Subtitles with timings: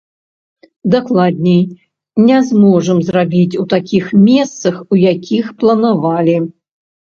[0.93, 1.59] Дакладней,
[2.29, 6.37] не зможам зрабіць у такіх месцах, у якіх планавалі.